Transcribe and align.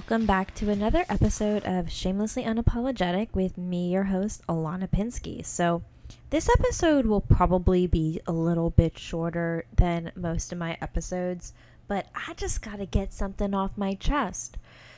welcome 0.00 0.24
back 0.24 0.54
to 0.54 0.70
another 0.70 1.04
episode 1.10 1.62
of 1.66 1.92
Shamelessly 1.92 2.42
Unapologetic 2.44 3.28
with 3.34 3.58
me, 3.58 3.92
your 3.92 4.04
host, 4.04 4.40
Ilana 4.46 4.88
Pinsky. 4.88 5.44
So, 5.44 5.82
this 6.30 6.48
episode 6.48 7.04
will 7.04 7.20
probably 7.20 7.86
be 7.86 8.18
a 8.26 8.32
little 8.32 8.70
bit 8.70 8.98
shorter 8.98 9.66
than 9.76 10.10
most 10.16 10.52
of 10.52 10.58
my 10.58 10.78
episodes, 10.80 11.52
but 11.86 12.06
I 12.14 12.32
just 12.32 12.62
got 12.62 12.76
to 12.76 12.86
get 12.86 13.12
something 13.12 13.52
off 13.52 13.76
my 13.76 13.92
chest. 13.92 14.56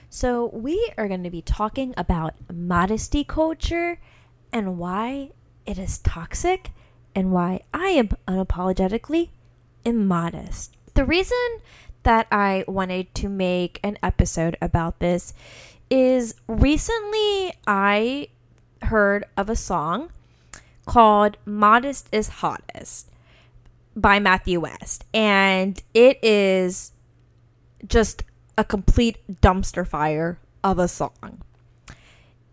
So, 0.09 0.51
we 0.53 0.93
are 0.96 1.09
going 1.09 1.25
to 1.25 1.30
be 1.30 1.43
talking 1.43 1.95
about 1.96 2.34
modesty 2.53 3.25
culture 3.25 3.98
and 4.53 4.79
why 4.79 5.32
it 5.66 5.79
is 5.79 5.98
toxic 5.98 6.71
and 7.12 7.32
why 7.32 7.62
I 7.75 7.89
am 7.89 8.11
unapologetically 8.29 9.30
immodest. 9.84 10.77
The 10.95 11.05
reason 11.05 11.59
that 12.03 12.27
I 12.31 12.65
wanted 12.67 13.15
to 13.17 13.29
make 13.29 13.81
an 13.83 13.99
episode 14.03 14.57
about 14.61 14.99
this 14.99 15.33
is 15.91 16.35
recently 16.49 17.53
I 17.67 18.29
heard 18.83 19.25
of 19.37 19.49
a 19.49 19.57
song 19.57 20.11
called 20.87 21.37
Modest 21.45 22.09
is 22.13 22.29
Hottest 22.29 23.11
by 23.95 24.19
Matthew 24.19 24.61
West. 24.61 25.05
And 25.13 25.83
it 25.95 26.19
is 26.23 26.93
just 27.87 28.25
a 28.57 28.64
complete 28.64 29.19
dumpster 29.41 29.87
fire 29.87 30.39
of 30.64 30.79
a 30.79 30.89
song. 30.89 31.43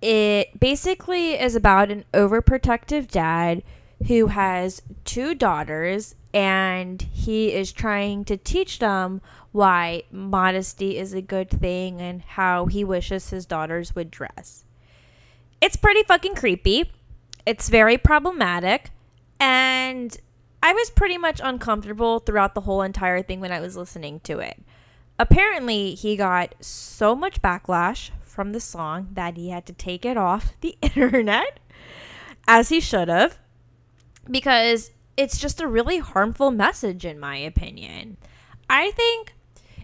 It 0.01 0.59
basically 0.59 1.33
is 1.33 1.55
about 1.55 1.91
an 1.91 2.05
overprotective 2.13 3.09
dad 3.09 3.63
who 4.07 4.27
has 4.27 4.81
two 5.05 5.35
daughters 5.35 6.15
and 6.33 7.01
he 7.01 7.53
is 7.53 7.71
trying 7.71 8.23
to 8.25 8.37
teach 8.37 8.79
them 8.79 9.21
why 9.51 10.03
modesty 10.11 10.97
is 10.97 11.13
a 11.13 11.21
good 11.21 11.49
thing 11.49 11.99
and 11.99 12.21
how 12.21 12.67
he 12.67 12.83
wishes 12.83 13.29
his 13.29 13.45
daughters 13.45 13.95
would 13.95 14.11
dress. 14.11 14.63
It's 15.59 15.75
pretty 15.75 16.03
fucking 16.03 16.35
creepy. 16.35 16.91
It's 17.45 17.69
very 17.69 17.97
problematic. 17.97 18.91
And 19.39 20.15
I 20.61 20.73
was 20.73 20.89
pretty 20.89 21.17
much 21.17 21.41
uncomfortable 21.43 22.19
throughout 22.19 22.53
the 22.53 22.61
whole 22.61 22.81
entire 22.81 23.21
thing 23.21 23.39
when 23.39 23.51
I 23.51 23.59
was 23.59 23.75
listening 23.75 24.19
to 24.21 24.39
it. 24.39 24.61
Apparently, 25.17 25.95
he 25.95 26.15
got 26.15 26.55
so 26.61 27.15
much 27.15 27.41
backlash 27.41 28.11
from 28.23 28.51
the 28.51 28.59
song 28.59 29.09
that 29.13 29.35
he 29.35 29.49
had 29.49 29.65
to 29.65 29.73
take 29.73 30.05
it 30.05 30.15
off 30.15 30.53
the 30.61 30.77
internet, 30.81 31.59
as 32.47 32.69
he 32.69 32.79
should 32.79 33.07
have, 33.07 33.37
because 34.29 34.91
it's 35.17 35.37
just 35.37 35.61
a 35.61 35.67
really 35.67 35.99
harmful 35.99 36.51
message, 36.51 37.05
in 37.05 37.19
my 37.19 37.37
opinion. 37.37 38.17
I 38.69 38.91
think 38.91 39.33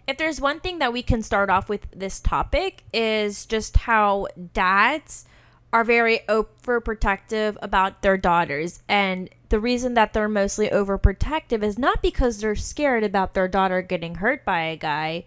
if 0.07 0.17
there's 0.17 0.39
one 0.39 0.59
thing 0.59 0.79
that 0.79 0.93
we 0.93 1.01
can 1.01 1.21
start 1.21 1.49
off 1.49 1.67
with 1.67 1.88
this 1.91 2.19
topic 2.19 2.83
is 2.93 3.45
just 3.45 3.77
how 3.77 4.27
dads 4.53 5.25
are 5.73 5.83
very 5.83 6.19
overprotective 6.29 7.57
about 7.61 8.01
their 8.01 8.17
daughters. 8.17 8.81
And 8.88 9.29
the 9.49 9.59
reason 9.59 9.93
that 9.95 10.13
they're 10.13 10.29
mostly 10.29 10.69
overprotective 10.69 11.63
is 11.63 11.77
not 11.77 12.01
because 12.01 12.39
they're 12.39 12.55
scared 12.55 13.03
about 13.03 13.33
their 13.33 13.47
daughter 13.47 13.81
getting 13.81 14.16
hurt 14.16 14.45
by 14.45 14.61
a 14.61 14.77
guy 14.77 15.25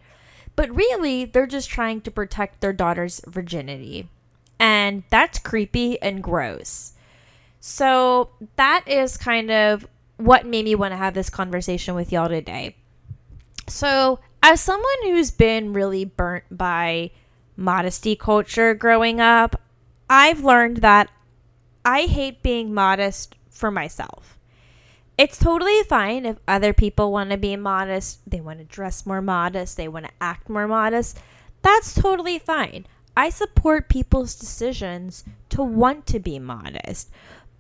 but 0.59 0.75
really 0.75 1.25
they're 1.25 1.47
just 1.47 1.71
trying 1.71 2.01
to 2.01 2.11
protect 2.11 2.61
their 2.61 2.73
daughter's 2.73 3.21
virginity. 3.29 4.09
And 4.59 5.05
that's 5.09 5.39
creepy 5.39 6.03
and 6.03 6.21
gross 6.21 6.95
so 7.61 8.31
that 8.57 8.85
is 8.87 9.17
kind 9.17 9.51
of 9.51 9.87
what 10.17 10.47
made 10.47 10.65
me 10.65 10.75
want 10.75 10.93
to 10.93 10.97
have 10.97 11.15
this 11.15 11.31
conversation 11.31 11.95
with 11.95 12.13
y'all 12.13 12.29
today 12.29 12.75
so 13.69 14.21
as 14.43 14.61
someone 14.61 15.03
who's 15.03 15.31
been 15.31 15.73
really 15.73 16.05
burnt 16.05 16.45
by 16.51 17.11
modesty 17.57 18.17
culture 18.17 18.75
growing 18.75 19.21
up, 19.21 19.61
I've 20.09 20.45
learned 20.45 20.79
that 20.79 21.11
I 21.85 22.03
hate 22.03 22.43
being 22.43 22.73
modest 22.73 23.35
for 23.51 23.71
myself. 23.71 24.39
It's 25.17 25.39
totally 25.39 25.83
fine 25.83 26.25
if 26.25 26.37
other 26.47 26.73
people 26.73 27.11
want 27.11 27.31
to 27.31 27.37
be 27.37 27.57
modest, 27.57 28.21
they 28.31 28.41
want 28.41 28.61
to 28.61 28.65
dress 28.65 29.05
more 29.05 29.21
modest, 29.21 29.77
they 29.77 29.89
want 29.89 30.07
to 30.07 30.13
act 30.21 30.49
more 30.49 30.69
modest. 30.69 31.19
That's 31.63 31.93
totally 31.93 32.39
fine. 32.39 32.87
I 33.17 33.31
support 33.31 33.89
people's 33.89 34.37
decisions 34.37 35.25
to 35.49 35.63
want 35.63 36.07
to 36.07 36.21
be 36.21 36.39
modest. 36.39 37.11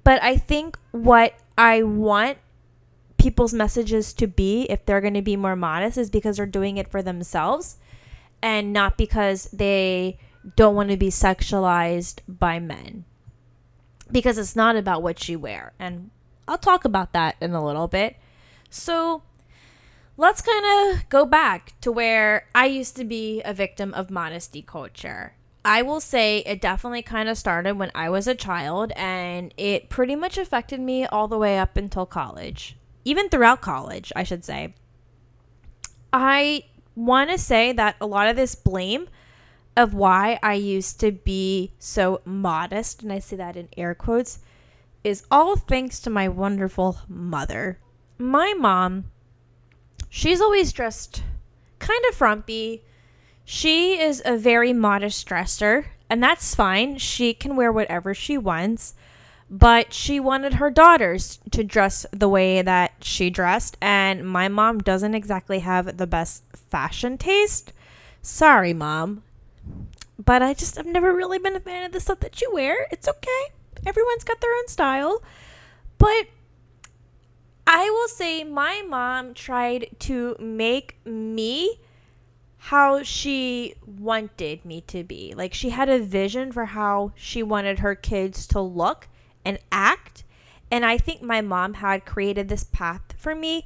But 0.04 0.22
I 0.22 0.36
think 0.36 0.78
what 0.92 1.34
I 1.56 1.82
want 1.82 2.38
people's 3.18 3.52
messages 3.52 4.12
to 4.14 4.26
be 4.26 4.62
if 4.70 4.86
they're 4.86 5.00
going 5.00 5.14
to 5.14 5.22
be 5.22 5.36
more 5.36 5.56
modest 5.56 5.98
is 5.98 6.08
because 6.08 6.36
they're 6.36 6.46
doing 6.46 6.76
it 6.76 6.88
for 6.88 7.02
themselves 7.02 7.76
and 8.40 8.72
not 8.72 8.96
because 8.96 9.44
they 9.52 10.18
don't 10.56 10.74
want 10.74 10.90
to 10.90 10.96
be 10.96 11.10
sexualized 11.10 12.20
by 12.28 12.58
men. 12.58 13.04
Because 14.10 14.38
it's 14.38 14.56
not 14.56 14.76
about 14.76 15.02
what 15.02 15.28
you 15.28 15.38
wear. 15.38 15.72
And 15.78 16.10
I'll 16.46 16.58
talk 16.58 16.84
about 16.84 17.12
that 17.12 17.36
in 17.40 17.52
a 17.52 17.64
little 17.64 17.88
bit. 17.88 18.16
So 18.70 19.22
let's 20.16 20.40
kind 20.40 20.96
of 20.96 21.08
go 21.08 21.26
back 21.26 21.74
to 21.82 21.92
where 21.92 22.46
I 22.54 22.66
used 22.66 22.96
to 22.96 23.04
be 23.04 23.42
a 23.44 23.52
victim 23.52 23.92
of 23.92 24.10
modesty 24.10 24.62
culture. 24.62 25.34
I 25.64 25.82
will 25.82 26.00
say 26.00 26.38
it 26.38 26.60
definitely 26.60 27.02
kind 27.02 27.28
of 27.28 27.36
started 27.36 27.76
when 27.76 27.90
I 27.94 28.08
was 28.10 28.26
a 28.26 28.34
child 28.34 28.92
and 28.96 29.52
it 29.56 29.90
pretty 29.90 30.14
much 30.14 30.38
affected 30.38 30.80
me 30.80 31.04
all 31.06 31.28
the 31.28 31.38
way 31.38 31.58
up 31.58 31.76
until 31.76 32.06
college 32.06 32.78
even 33.08 33.30
throughout 33.30 33.62
college, 33.62 34.12
I 34.14 34.22
should 34.22 34.44
say. 34.44 34.74
I 36.12 36.64
want 36.94 37.30
to 37.30 37.38
say 37.38 37.72
that 37.72 37.96
a 38.00 38.06
lot 38.06 38.28
of 38.28 38.36
this 38.36 38.54
blame 38.54 39.08
of 39.76 39.94
why 39.94 40.38
I 40.42 40.54
used 40.54 41.00
to 41.00 41.12
be 41.12 41.72
so 41.78 42.20
modest, 42.26 43.02
and 43.02 43.12
I 43.12 43.18
say 43.18 43.36
that 43.36 43.56
in 43.56 43.68
air 43.78 43.94
quotes, 43.94 44.40
is 45.04 45.24
all 45.30 45.56
thanks 45.56 46.00
to 46.00 46.10
my 46.10 46.28
wonderful 46.28 46.98
mother. 47.08 47.78
My 48.18 48.54
mom, 48.58 49.10
she's 50.10 50.40
always 50.40 50.72
dressed 50.72 51.22
kind 51.78 52.04
of 52.10 52.14
frumpy. 52.14 52.84
She 53.50 53.98
is 53.98 54.20
a 54.26 54.36
very 54.36 54.74
modest 54.74 55.26
dresser, 55.26 55.86
and 56.10 56.22
that's 56.22 56.54
fine. 56.54 56.98
She 56.98 57.32
can 57.32 57.56
wear 57.56 57.72
whatever 57.72 58.12
she 58.12 58.36
wants 58.36 58.92
but 59.50 59.92
she 59.94 60.20
wanted 60.20 60.54
her 60.54 60.70
daughters 60.70 61.38
to 61.50 61.64
dress 61.64 62.04
the 62.12 62.28
way 62.28 62.60
that 62.60 62.92
she 63.00 63.30
dressed 63.30 63.78
and 63.80 64.28
my 64.28 64.46
mom 64.48 64.78
doesn't 64.78 65.14
exactly 65.14 65.60
have 65.60 65.96
the 65.96 66.06
best 66.06 66.42
fashion 66.54 67.16
taste. 67.16 67.72
Sorry 68.20 68.74
mom 68.74 69.22
but 70.22 70.42
i 70.42 70.52
just 70.52 70.78
i've 70.78 70.84
never 70.84 71.14
really 71.14 71.38
been 71.38 71.56
a 71.56 71.60
fan 71.60 71.86
of 71.86 71.92
the 71.92 72.00
stuff 72.00 72.20
that 72.20 72.42
you 72.42 72.50
wear. 72.52 72.86
It's 72.90 73.08
okay. 73.08 73.44
Everyone's 73.86 74.24
got 74.24 74.40
their 74.42 74.54
own 74.54 74.68
style. 74.68 75.22
But 75.96 76.26
i 77.66 77.88
will 77.88 78.08
say 78.08 78.44
my 78.44 78.84
mom 78.86 79.32
tried 79.32 79.88
to 80.00 80.36
make 80.38 80.98
me 81.06 81.80
how 82.58 83.02
she 83.02 83.74
wanted 83.86 84.64
me 84.64 84.80
to 84.82 85.04
be 85.04 85.32
like 85.36 85.54
she 85.54 85.70
had 85.70 85.88
a 85.88 85.98
vision 85.98 86.50
for 86.52 86.66
how 86.66 87.12
she 87.14 87.42
wanted 87.42 87.78
her 87.78 87.94
kids 87.94 88.46
to 88.48 88.60
look 88.60 89.08
and 89.44 89.58
act. 89.72 90.24
And 90.70 90.84
I 90.84 90.98
think 90.98 91.22
my 91.22 91.40
mom 91.40 91.74
had 91.74 92.04
created 92.04 92.48
this 92.48 92.64
path 92.64 93.14
for 93.16 93.34
me. 93.34 93.64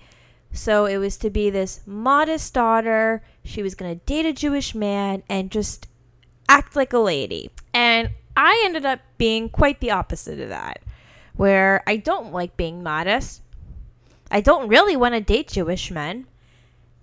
So 0.52 0.84
it 0.84 0.98
was 0.98 1.16
to 1.18 1.30
be 1.30 1.50
this 1.50 1.80
modest 1.86 2.54
daughter. 2.54 3.22
She 3.44 3.62
was 3.62 3.74
going 3.74 3.98
to 3.98 4.04
date 4.04 4.26
a 4.26 4.32
Jewish 4.32 4.74
man 4.74 5.22
and 5.28 5.50
just 5.50 5.88
act 6.48 6.76
like 6.76 6.92
a 6.92 6.98
lady. 6.98 7.50
And 7.72 8.10
I 8.36 8.62
ended 8.64 8.86
up 8.86 9.00
being 9.18 9.48
quite 9.48 9.80
the 9.80 9.90
opposite 9.90 10.38
of 10.38 10.50
that, 10.50 10.80
where 11.34 11.82
I 11.86 11.96
don't 11.96 12.32
like 12.32 12.56
being 12.56 12.82
modest. 12.82 13.42
I 14.30 14.40
don't 14.40 14.68
really 14.68 14.96
want 14.96 15.14
to 15.14 15.20
date 15.20 15.48
Jewish 15.48 15.90
men. 15.90 16.26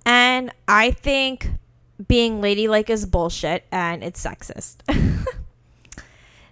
And 0.06 0.52
I 0.68 0.92
think 0.92 1.52
being 2.08 2.42
ladylike 2.42 2.90
is 2.90 3.06
bullshit 3.06 3.66
and 3.72 4.04
it's 4.04 4.24
sexist. 4.24 4.78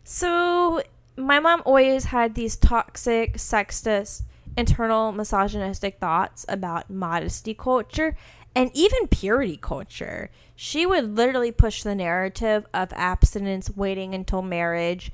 so 0.03 0.81
my 1.15 1.39
mom 1.39 1.61
always 1.65 2.05
had 2.05 2.35
these 2.35 2.55
toxic, 2.55 3.35
sexist, 3.35 4.23
internal 4.57 5.11
misogynistic 5.11 5.99
thoughts 5.99 6.45
about 6.49 6.89
modesty 6.89 7.53
culture 7.53 8.15
and 8.55 8.71
even 8.73 9.07
purity 9.07 9.57
culture. 9.57 10.31
She 10.55 10.85
would 10.85 11.15
literally 11.15 11.51
push 11.51 11.83
the 11.83 11.95
narrative 11.95 12.65
of 12.73 12.91
abstinence, 12.93 13.69
waiting 13.75 14.15
until 14.15 14.41
marriage, 14.41 15.11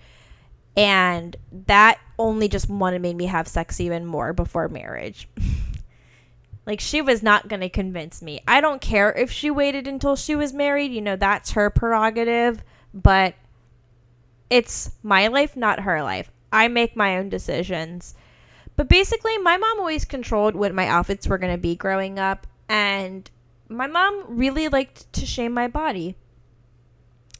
and 0.77 1.35
that 1.67 1.99
only 2.17 2.47
just 2.47 2.69
wanted 2.69 3.01
made 3.01 3.17
me 3.17 3.25
have 3.25 3.47
sex 3.47 3.79
even 3.79 4.05
more 4.05 4.33
before 4.33 4.69
marriage. 4.69 5.27
like 6.65 6.79
she 6.79 7.01
was 7.01 7.21
not 7.21 7.47
going 7.47 7.59
to 7.61 7.69
convince 7.69 8.21
me. 8.21 8.39
I 8.47 8.61
don't 8.61 8.81
care 8.81 9.11
if 9.11 9.31
she 9.31 9.51
waited 9.51 9.87
until 9.87 10.15
she 10.15 10.35
was 10.35 10.53
married, 10.53 10.91
you 10.91 11.01
know, 11.01 11.15
that's 11.15 11.51
her 11.51 11.69
prerogative, 11.69 12.63
but 12.93 13.35
it's 14.49 14.91
my 15.01 15.27
life, 15.27 15.57
not 15.57 15.81
her 15.81 16.01
life. 16.03 16.31
I 16.51 16.67
make 16.67 16.95
my 16.95 17.17
own 17.17 17.29
decisions. 17.29 18.15
But 18.75 18.87
basically, 18.87 19.37
my 19.37 19.57
mom 19.57 19.79
always 19.79 20.05
controlled 20.05 20.55
what 20.55 20.73
my 20.73 20.87
outfits 20.87 21.27
were 21.27 21.37
going 21.37 21.53
to 21.53 21.61
be 21.61 21.75
growing 21.75 22.17
up. 22.17 22.47
And 22.69 23.29
my 23.67 23.87
mom 23.87 24.25
really 24.27 24.67
liked 24.67 25.11
to 25.13 25.25
shame 25.25 25.53
my 25.53 25.67
body. 25.67 26.15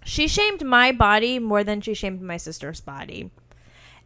She 0.03 0.27
shamed 0.27 0.65
my 0.65 0.91
body 0.91 1.39
more 1.39 1.63
than 1.63 1.81
she 1.81 1.93
shamed 1.93 2.21
my 2.21 2.37
sister's 2.37 2.81
body. 2.81 3.31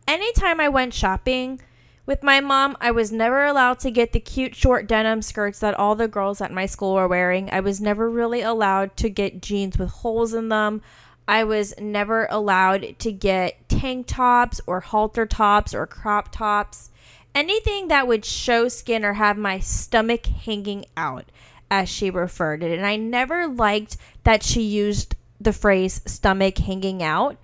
Anytime 0.08 0.60
I 0.60 0.70
went 0.70 0.94
shopping 0.94 1.62
with 2.08 2.24
my 2.24 2.40
mom, 2.40 2.78
I 2.80 2.90
was 2.90 3.12
never 3.12 3.44
allowed 3.44 3.80
to 3.80 3.92
get 3.92 4.14
the 4.14 4.20
cute 4.22 4.56
short 4.56 4.88
denim 4.88 5.22
skirts 5.22 5.60
that 5.60 5.76
all 5.76 5.94
the 5.94 6.08
girls 6.08 6.40
at 6.40 6.54
my 6.54 6.66
school 6.66 6.96
were 6.96 7.08
wearing. 7.08 7.50
I 7.52 7.60
was 7.60 7.82
never 7.82 8.10
really 8.10 8.42
allowed 8.42 8.96
to 8.98 9.10
get 9.10 9.42
jeans 9.42 9.78
with 9.78 9.90
holes 9.90 10.34
in 10.34 10.48
them. 10.48 10.82
I 11.28 11.44
was 11.44 11.74
never 11.78 12.26
allowed 12.32 12.96
to 13.00 13.12
get 13.12 13.68
tank 13.68 14.08
tops 14.08 14.62
or 14.66 14.80
halter 14.80 15.26
tops 15.26 15.74
or 15.74 15.86
crop 15.86 16.32
tops. 16.32 16.90
Anything 17.36 17.90
that 17.90 18.08
would 18.08 18.24
show 18.24 18.70
skin 18.70 19.04
or 19.04 19.14
have 19.14 19.38
my 19.38 19.60
stomach 19.60 20.28
hanging 20.28 20.86
out, 20.96 21.26
as 21.70 21.90
she 21.90 22.10
referred 22.10 22.64
it. 22.64 22.78
And 22.78 22.88
I 22.88 22.96
never 22.96 23.48
liked 23.48 23.98
that 24.24 24.44
she 24.44 24.62
used 24.62 25.18
the 25.42 25.52
phrase 25.52 26.02
stomach 26.06 26.58
hanging 26.58 27.04
out 27.04 27.38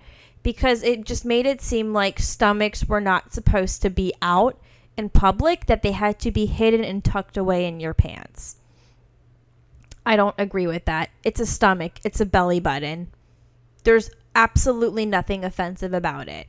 because 0.44 0.84
it 0.84 1.04
just 1.04 1.24
made 1.24 1.46
it 1.46 1.60
seem 1.60 1.92
like 1.92 2.20
stomachs 2.20 2.84
were 2.84 3.00
not 3.00 3.32
supposed 3.32 3.82
to 3.82 3.90
be 3.90 4.14
out 4.22 4.60
in 4.96 5.08
public, 5.08 5.66
that 5.66 5.82
they 5.82 5.90
had 5.90 6.20
to 6.20 6.30
be 6.30 6.46
hidden 6.46 6.84
and 6.84 7.02
tucked 7.02 7.36
away 7.36 7.66
in 7.66 7.80
your 7.80 7.94
pants. 7.94 8.56
I 10.06 10.14
don't 10.14 10.36
agree 10.38 10.68
with 10.68 10.84
that. 10.84 11.10
It's 11.24 11.40
a 11.40 11.46
stomach, 11.46 11.94
it's 12.04 12.20
a 12.20 12.26
belly 12.26 12.60
button. 12.60 13.08
There's 13.82 14.10
absolutely 14.36 15.04
nothing 15.06 15.44
offensive 15.44 15.92
about 15.92 16.28
it. 16.28 16.46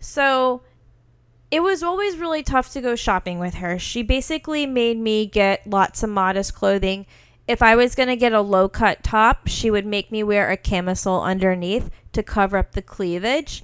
So 0.00 0.62
it 1.50 1.62
was 1.62 1.82
always 1.82 2.18
really 2.18 2.42
tough 2.42 2.72
to 2.72 2.80
go 2.80 2.96
shopping 2.96 3.38
with 3.38 3.54
her. 3.54 3.78
She 3.78 4.02
basically 4.02 4.66
made 4.66 4.98
me 4.98 5.24
get 5.24 5.66
lots 5.66 6.02
of 6.02 6.10
modest 6.10 6.54
clothing 6.54 7.06
if 7.46 7.62
I 7.62 7.76
was 7.76 7.94
going 7.94 8.08
to 8.08 8.16
get 8.16 8.32
a 8.32 8.40
low 8.40 8.68
cut 8.68 9.02
top, 9.02 9.48
she 9.48 9.70
would 9.70 9.86
make 9.86 10.10
me 10.10 10.22
wear 10.22 10.50
a 10.50 10.56
camisole 10.56 11.22
underneath 11.22 11.90
to 12.12 12.22
cover 12.22 12.56
up 12.56 12.72
the 12.72 12.82
cleavage. 12.82 13.62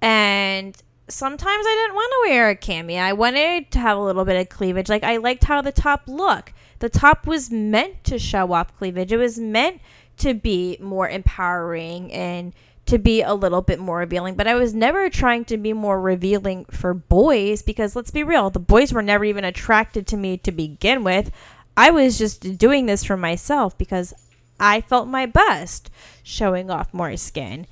And 0.00 0.76
sometimes 1.08 1.66
I 1.66 1.74
didn't 1.82 1.94
want 1.94 2.12
to 2.12 2.30
wear 2.30 2.50
a 2.50 2.56
cami. 2.56 2.98
I 2.98 3.12
wanted 3.12 3.70
to 3.72 3.78
have 3.78 3.96
a 3.96 4.02
little 4.02 4.24
bit 4.24 4.40
of 4.40 4.48
cleavage. 4.48 4.88
Like 4.88 5.04
I 5.04 5.18
liked 5.18 5.44
how 5.44 5.62
the 5.62 5.72
top 5.72 6.02
looked. 6.06 6.52
The 6.80 6.88
top 6.88 7.26
was 7.26 7.50
meant 7.50 8.02
to 8.04 8.18
show 8.18 8.52
off 8.52 8.76
cleavage. 8.76 9.12
It 9.12 9.18
was 9.18 9.38
meant 9.38 9.80
to 10.18 10.34
be 10.34 10.76
more 10.80 11.08
empowering 11.08 12.12
and 12.12 12.52
to 12.86 12.98
be 12.98 13.22
a 13.22 13.34
little 13.34 13.62
bit 13.62 13.78
more 13.78 13.98
revealing. 13.98 14.34
But 14.34 14.48
I 14.48 14.54
was 14.54 14.74
never 14.74 15.08
trying 15.08 15.44
to 15.46 15.56
be 15.56 15.72
more 15.72 16.00
revealing 16.00 16.64
for 16.66 16.94
boys 16.94 17.62
because 17.62 17.94
let's 17.94 18.10
be 18.10 18.24
real, 18.24 18.50
the 18.50 18.58
boys 18.58 18.92
were 18.92 19.02
never 19.02 19.24
even 19.24 19.44
attracted 19.44 20.06
to 20.08 20.16
me 20.16 20.36
to 20.38 20.50
begin 20.50 21.04
with. 21.04 21.30
I 21.76 21.90
was 21.90 22.18
just 22.18 22.58
doing 22.58 22.86
this 22.86 23.04
for 23.04 23.16
myself 23.16 23.76
because 23.78 24.12
I 24.60 24.80
felt 24.80 25.08
my 25.08 25.26
best 25.26 25.90
showing 26.22 26.70
off 26.70 26.92
more 26.92 27.16
skin. 27.16 27.66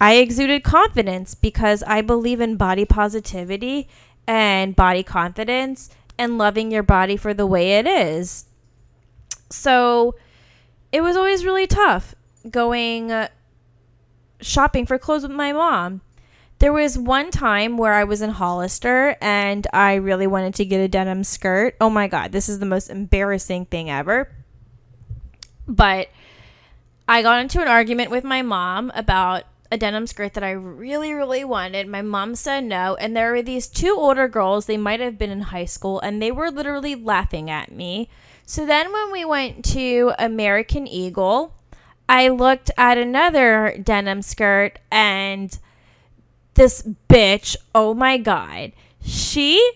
I 0.00 0.14
exuded 0.14 0.62
confidence 0.62 1.34
because 1.34 1.82
I 1.82 2.00
believe 2.00 2.40
in 2.40 2.56
body 2.56 2.84
positivity 2.84 3.88
and 4.26 4.76
body 4.76 5.02
confidence 5.02 5.90
and 6.18 6.38
loving 6.38 6.70
your 6.70 6.82
body 6.82 7.16
for 7.16 7.34
the 7.34 7.46
way 7.46 7.78
it 7.78 7.86
is. 7.86 8.46
So 9.50 10.14
it 10.92 11.02
was 11.02 11.16
always 11.16 11.44
really 11.44 11.66
tough 11.66 12.14
going 12.48 13.10
uh, 13.10 13.28
shopping 14.40 14.86
for 14.86 14.98
clothes 14.98 15.22
with 15.22 15.32
my 15.32 15.52
mom 15.52 16.00
there 16.60 16.72
was 16.74 16.96
one 16.96 17.30
time 17.30 17.78
where 17.78 17.94
I 17.94 18.04
was 18.04 18.20
in 18.20 18.30
Hollister 18.30 19.16
and 19.20 19.66
I 19.72 19.94
really 19.94 20.26
wanted 20.26 20.54
to 20.56 20.64
get 20.66 20.78
a 20.78 20.88
denim 20.88 21.24
skirt. 21.24 21.74
Oh 21.80 21.90
my 21.90 22.06
God, 22.06 22.32
this 22.32 22.48
is 22.50 22.58
the 22.58 22.66
most 22.66 22.90
embarrassing 22.90 23.64
thing 23.66 23.90
ever. 23.90 24.30
But 25.66 26.08
I 27.08 27.22
got 27.22 27.40
into 27.40 27.62
an 27.62 27.68
argument 27.68 28.10
with 28.10 28.24
my 28.24 28.42
mom 28.42 28.92
about 28.94 29.44
a 29.72 29.78
denim 29.78 30.06
skirt 30.06 30.34
that 30.34 30.44
I 30.44 30.50
really, 30.50 31.14
really 31.14 31.44
wanted. 31.44 31.88
My 31.88 32.02
mom 32.02 32.34
said 32.34 32.64
no. 32.64 32.94
And 32.96 33.16
there 33.16 33.32
were 33.32 33.42
these 33.42 33.66
two 33.66 33.96
older 33.96 34.28
girls, 34.28 34.66
they 34.66 34.76
might 34.76 35.00
have 35.00 35.16
been 35.16 35.30
in 35.30 35.40
high 35.40 35.64
school, 35.64 35.98
and 36.00 36.20
they 36.20 36.30
were 36.30 36.50
literally 36.50 36.94
laughing 36.94 37.48
at 37.48 37.72
me. 37.72 38.10
So 38.44 38.66
then 38.66 38.92
when 38.92 39.12
we 39.12 39.24
went 39.24 39.64
to 39.66 40.12
American 40.18 40.86
Eagle, 40.86 41.54
I 42.06 42.28
looked 42.28 42.70
at 42.76 42.98
another 42.98 43.78
denim 43.82 44.20
skirt 44.20 44.78
and 44.90 45.56
this 46.54 46.86
bitch, 47.08 47.56
oh 47.74 47.94
my 47.94 48.18
god, 48.18 48.72
she 49.04 49.72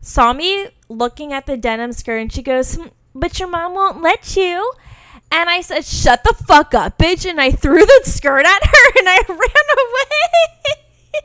saw 0.00 0.32
me 0.32 0.68
looking 0.88 1.32
at 1.32 1.46
the 1.46 1.56
denim 1.56 1.92
skirt 1.92 2.18
and 2.18 2.32
she 2.32 2.42
goes, 2.42 2.74
hmm, 2.74 2.88
But 3.14 3.38
your 3.38 3.48
mom 3.48 3.74
won't 3.74 4.02
let 4.02 4.36
you. 4.36 4.72
And 5.32 5.48
I 5.48 5.60
said, 5.60 5.84
Shut 5.84 6.24
the 6.24 6.34
fuck 6.46 6.74
up, 6.74 6.98
bitch. 6.98 7.28
And 7.28 7.40
I 7.40 7.50
threw 7.50 7.78
the 7.84 8.00
skirt 8.04 8.44
at 8.44 8.64
her 8.64 8.98
and 8.98 9.08
I 9.08 9.18
ran 9.28 9.38
away. 9.78 11.22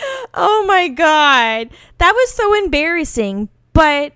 oh 0.34 0.64
my 0.66 0.88
God. 0.88 1.70
That 1.98 2.12
was 2.12 2.32
so 2.32 2.54
embarrassing. 2.54 3.48
But 3.72 4.12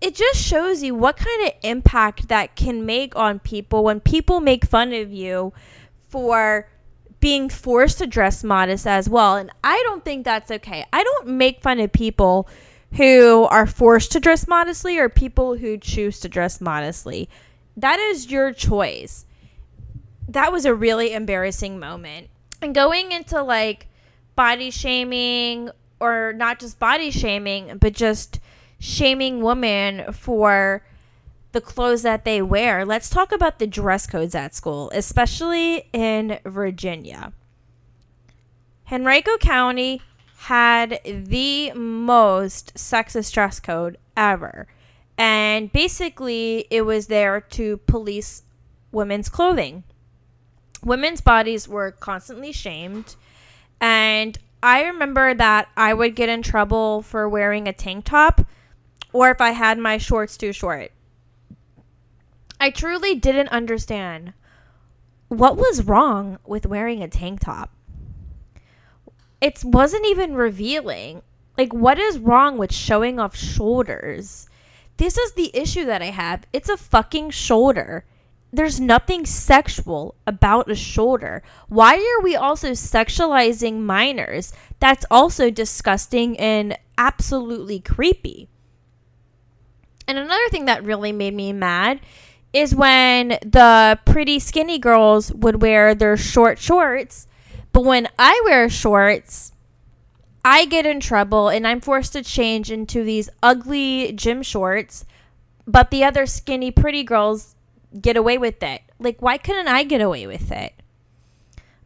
it 0.00 0.14
just 0.14 0.40
shows 0.40 0.82
you 0.82 0.94
what 0.94 1.16
kind 1.16 1.48
of 1.48 1.52
impact 1.62 2.28
that 2.28 2.56
can 2.56 2.86
make 2.86 3.16
on 3.16 3.38
people 3.38 3.84
when 3.84 4.00
people 4.00 4.40
make 4.40 4.64
fun 4.64 4.92
of 4.92 5.12
you 5.12 5.52
for 6.08 6.68
being 7.20 7.48
forced 7.48 7.98
to 7.98 8.06
dress 8.06 8.42
modest 8.42 8.86
as 8.86 9.08
well. 9.08 9.36
And 9.36 9.50
I 9.62 9.80
don't 9.86 10.04
think 10.04 10.24
that's 10.24 10.50
okay. 10.50 10.84
I 10.92 11.04
don't 11.04 11.28
make 11.28 11.62
fun 11.62 11.78
of 11.78 11.92
people 11.92 12.48
who 12.94 13.44
are 13.50 13.66
forced 13.66 14.12
to 14.12 14.20
dress 14.20 14.48
modestly 14.48 14.98
or 14.98 15.08
people 15.08 15.56
who 15.56 15.78
choose 15.78 16.18
to 16.20 16.28
dress 16.28 16.60
modestly. 16.60 17.28
That 17.76 18.00
is 18.00 18.30
your 18.30 18.52
choice. 18.52 19.26
That 20.28 20.52
was 20.52 20.64
a 20.64 20.74
really 20.74 21.12
embarrassing 21.12 21.78
moment. 21.78 22.28
And 22.62 22.74
going 22.74 23.12
into 23.12 23.42
like 23.42 23.86
body 24.34 24.70
shaming 24.70 25.70
or 26.00 26.32
not 26.32 26.58
just 26.58 26.78
body 26.78 27.10
shaming, 27.10 27.78
but 27.78 27.92
just 27.92 28.40
shaming 28.78 29.42
women 29.42 30.12
for 30.12 30.82
the 31.52 31.60
clothes 31.60 32.02
that 32.02 32.24
they 32.24 32.40
wear, 32.40 32.84
let's 32.84 33.10
talk 33.10 33.32
about 33.32 33.58
the 33.58 33.66
dress 33.66 34.06
codes 34.06 34.34
at 34.34 34.54
school, 34.54 34.90
especially 34.94 35.88
in 35.92 36.38
Virginia. 36.44 37.32
Henrico 38.90 39.36
County 39.38 40.02
had 40.38 41.00
the 41.04 41.72
most 41.72 42.74
sexist 42.74 43.32
dress 43.32 43.60
code 43.60 43.98
ever. 44.16 44.66
And 45.18 45.70
basically, 45.70 46.66
it 46.70 46.82
was 46.82 47.08
there 47.08 47.40
to 47.40 47.76
police 47.76 48.42
women's 48.90 49.28
clothing. 49.28 49.84
Women's 50.82 51.20
bodies 51.20 51.68
were 51.68 51.90
constantly 51.90 52.52
shamed. 52.52 53.16
And 53.80 54.38
I 54.62 54.84
remember 54.84 55.34
that 55.34 55.68
I 55.76 55.92
would 55.92 56.16
get 56.16 56.28
in 56.28 56.42
trouble 56.42 57.02
for 57.02 57.28
wearing 57.28 57.68
a 57.68 57.72
tank 57.72 58.06
top 58.06 58.46
or 59.12 59.30
if 59.30 59.40
I 59.40 59.50
had 59.50 59.78
my 59.78 59.98
shorts 59.98 60.36
too 60.36 60.52
short. 60.52 60.90
I 62.60 62.68
truly 62.68 63.14
didn't 63.14 63.48
understand 63.48 64.34
what 65.28 65.56
was 65.56 65.84
wrong 65.84 66.38
with 66.44 66.66
wearing 66.66 67.02
a 67.02 67.08
tank 67.08 67.40
top. 67.40 67.70
It 69.40 69.64
wasn't 69.64 70.04
even 70.06 70.34
revealing. 70.34 71.22
Like, 71.56 71.72
what 71.72 71.98
is 71.98 72.18
wrong 72.18 72.58
with 72.58 72.72
showing 72.72 73.18
off 73.18 73.34
shoulders? 73.34 74.46
This 74.98 75.16
is 75.16 75.32
the 75.32 75.50
issue 75.54 75.86
that 75.86 76.02
I 76.02 76.10
have. 76.10 76.44
It's 76.52 76.68
a 76.68 76.76
fucking 76.76 77.30
shoulder. 77.30 78.04
There's 78.52 78.78
nothing 78.78 79.24
sexual 79.24 80.14
about 80.26 80.70
a 80.70 80.74
shoulder. 80.74 81.42
Why 81.68 81.94
are 81.94 82.22
we 82.22 82.36
also 82.36 82.72
sexualizing 82.72 83.78
minors? 83.80 84.52
That's 84.80 85.06
also 85.10 85.50
disgusting 85.50 86.38
and 86.38 86.76
absolutely 86.98 87.80
creepy. 87.80 88.48
And 90.06 90.18
another 90.18 90.48
thing 90.50 90.66
that 90.66 90.84
really 90.84 91.12
made 91.12 91.34
me 91.34 91.52
mad 91.52 92.00
is 92.52 92.74
when 92.74 93.38
the 93.42 93.98
pretty 94.04 94.38
skinny 94.38 94.78
girls 94.78 95.32
would 95.32 95.62
wear 95.62 95.94
their 95.94 96.16
short 96.16 96.58
shorts. 96.58 97.26
But 97.72 97.84
when 97.84 98.08
I 98.18 98.40
wear 98.44 98.68
shorts, 98.68 99.52
I 100.44 100.64
get 100.64 100.86
in 100.86 101.00
trouble 101.00 101.48
and 101.48 101.66
I'm 101.66 101.80
forced 101.80 102.12
to 102.14 102.22
change 102.22 102.70
into 102.70 103.04
these 103.04 103.28
ugly 103.42 104.12
gym 104.12 104.42
shorts. 104.42 105.04
But 105.66 105.90
the 105.90 106.02
other 106.02 106.26
skinny, 106.26 106.70
pretty 106.70 107.04
girls 107.04 107.54
get 108.00 108.16
away 108.16 108.38
with 108.38 108.62
it. 108.62 108.82
Like, 108.98 109.22
why 109.22 109.38
couldn't 109.38 109.68
I 109.68 109.84
get 109.84 110.00
away 110.00 110.26
with 110.26 110.50
it? 110.50 110.74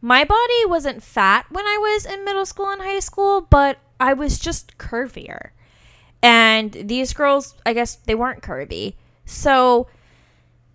My 0.01 0.23
body 0.23 0.65
wasn't 0.65 1.03
fat 1.03 1.45
when 1.49 1.65
I 1.65 1.77
was 1.79 2.05
in 2.05 2.25
middle 2.25 2.45
school 2.45 2.69
and 2.69 2.81
high 2.81 2.99
school, 2.99 3.41
but 3.41 3.77
I 3.99 4.13
was 4.13 4.39
just 4.39 4.77
curvier. 4.77 5.49
And 6.21 6.71
these 6.71 7.13
girls, 7.13 7.55
I 7.65 7.73
guess 7.73 7.95
they 7.95 8.15
weren't 8.15 8.41
curvy. 8.41 8.95
So 9.25 9.87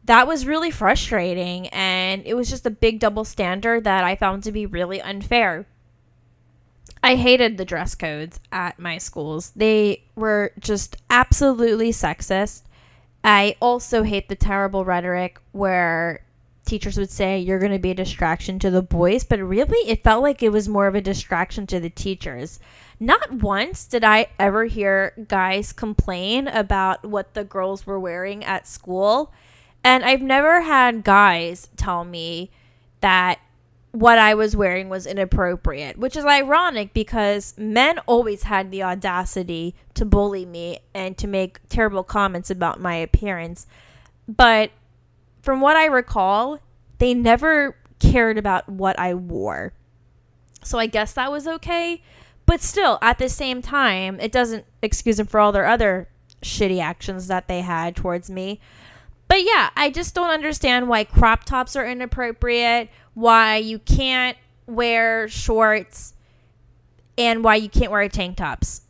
that 0.04 0.26
was 0.26 0.46
really 0.46 0.70
frustrating 0.70 1.68
and 1.68 2.22
it 2.24 2.34
was 2.34 2.48
just 2.48 2.66
a 2.66 2.70
big 2.70 2.98
double 2.98 3.24
standard 3.24 3.84
that 3.84 4.04
I 4.04 4.16
found 4.16 4.42
to 4.44 4.52
be 4.52 4.66
really 4.66 5.00
unfair. 5.00 5.66
I 7.02 7.14
hated 7.14 7.56
the 7.56 7.64
dress 7.64 7.94
codes 7.94 8.40
at 8.52 8.78
my 8.78 8.98
schools. 8.98 9.52
They 9.56 10.04
were 10.16 10.52
just 10.58 10.96
absolutely 11.08 11.92
sexist. 11.92 12.62
I 13.24 13.56
also 13.60 14.02
hate 14.02 14.28
the 14.28 14.36
terrible 14.36 14.84
rhetoric 14.84 15.38
where 15.52 16.22
teachers 16.64 16.98
would 16.98 17.10
say 17.10 17.38
you're 17.38 17.58
going 17.58 17.72
to 17.72 17.78
be 17.78 17.90
a 17.90 17.94
distraction 17.94 18.58
to 18.60 18.70
the 18.70 18.82
boys, 18.82 19.24
but 19.24 19.40
really 19.40 19.78
it 19.88 20.04
felt 20.04 20.22
like 20.22 20.42
it 20.42 20.52
was 20.52 20.68
more 20.68 20.86
of 20.86 20.94
a 20.94 21.00
distraction 21.00 21.66
to 21.66 21.80
the 21.80 21.90
teachers. 21.90 22.60
Not 22.98 23.32
once 23.32 23.86
did 23.86 24.04
I 24.04 24.28
ever 24.38 24.66
hear 24.66 25.14
guys 25.26 25.72
complain 25.72 26.48
about 26.48 27.04
what 27.04 27.34
the 27.34 27.44
girls 27.44 27.86
were 27.86 27.98
wearing 27.98 28.44
at 28.44 28.68
school. 28.68 29.32
And 29.82 30.04
I've 30.04 30.22
never 30.22 30.62
had 30.62 31.04
guys 31.04 31.68
tell 31.76 32.04
me 32.04 32.50
that 33.00 33.40
what 33.92 34.18
I 34.18 34.34
was 34.34 34.54
wearing 34.54 34.88
was 34.88 35.06
inappropriate, 35.06 35.98
which 35.98 36.16
is 36.16 36.24
ironic 36.24 36.92
because 36.92 37.54
men 37.58 37.98
always 38.00 38.44
had 38.44 38.70
the 38.70 38.82
audacity 38.82 39.74
to 39.94 40.04
bully 40.04 40.44
me 40.44 40.78
and 40.94 41.16
to 41.18 41.26
make 41.26 41.58
terrible 41.68 42.04
comments 42.04 42.50
about 42.50 42.80
my 42.80 42.94
appearance. 42.94 43.66
But 44.28 44.70
from 45.42 45.60
what 45.60 45.76
I 45.76 45.86
recall, 45.86 46.60
they 46.98 47.14
never 47.14 47.76
cared 47.98 48.38
about 48.38 48.68
what 48.68 48.98
I 48.98 49.14
wore. 49.14 49.72
So 50.62 50.78
I 50.78 50.86
guess 50.86 51.12
that 51.14 51.32
was 51.32 51.48
okay. 51.48 52.02
But 52.46 52.60
still, 52.60 52.98
at 53.02 53.18
the 53.18 53.28
same 53.28 53.62
time, 53.62 54.20
it 54.20 54.30
doesn't 54.30 54.64
excuse 54.82 55.16
them 55.16 55.26
for 55.26 55.40
all 55.40 55.52
their 55.52 55.66
other 55.66 56.08
shitty 56.42 56.80
actions 56.80 57.26
that 57.28 57.48
they 57.48 57.62
had 57.62 57.96
towards 57.96 58.30
me. 58.30 58.60
But 59.30 59.44
yeah, 59.44 59.70
I 59.76 59.90
just 59.90 60.16
don't 60.16 60.30
understand 60.30 60.88
why 60.88 61.04
crop 61.04 61.44
tops 61.44 61.76
are 61.76 61.86
inappropriate, 61.86 62.88
why 63.14 63.58
you 63.58 63.78
can't 63.78 64.36
wear 64.66 65.28
shorts, 65.28 66.14
and 67.16 67.44
why 67.44 67.54
you 67.54 67.68
can't 67.68 67.92
wear 67.92 68.08
tank 68.08 68.38
tops. 68.38 68.82